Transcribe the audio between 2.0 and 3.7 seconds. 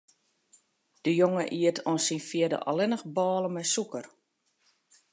syn fjirde allinnich bôle mei